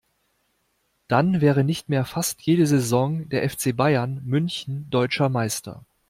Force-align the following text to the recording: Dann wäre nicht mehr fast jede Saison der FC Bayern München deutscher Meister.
Dann 1.07 1.41
wäre 1.41 1.63
nicht 1.63 1.87
mehr 1.87 2.05
fast 2.05 2.41
jede 2.41 2.65
Saison 2.65 3.29
der 3.29 3.47
FC 3.47 3.77
Bayern 3.77 4.19
München 4.25 4.89
deutscher 4.89 5.29
Meister. 5.29 5.85